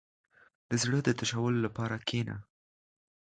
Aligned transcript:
•د 0.69 0.71
زړۀ 0.83 0.99
د 1.05 1.09
تشولو 1.19 1.59
لپاره 1.65 1.95
کښېنه. 2.07 2.35